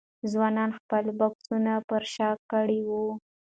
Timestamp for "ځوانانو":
0.31-0.73